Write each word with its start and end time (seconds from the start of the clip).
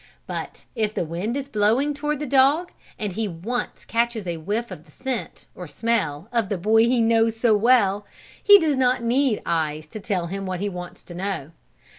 But 0.25 0.63
if 0.73 0.95
the 0.95 1.05
wind 1.05 1.37
is 1.37 1.47
blowing 1.47 1.93
toward 1.93 2.17
the 2.17 2.25
dog, 2.25 2.71
and 2.97 3.13
he 3.13 3.27
once 3.27 3.85
catches 3.85 4.25
a 4.25 4.37
whiff 4.37 4.71
of 4.71 4.85
the 4.85 4.91
scent, 4.91 5.45
or 5.53 5.67
smell, 5.67 6.27
of 6.31 6.49
the 6.49 6.57
boy 6.57 6.85
he 6.87 6.99
knows 6.99 7.37
so 7.39 7.55
well, 7.55 8.07
he 8.43 8.57
does 8.59 8.75
not 8.77 9.03
need 9.03 9.43
eyes 9.45 9.85
to 9.89 9.99
tell 9.99 10.25
him 10.25 10.47
what 10.47 10.59
he 10.59 10.69
wants 10.69 11.03
to 11.03 11.13
know. 11.13 11.51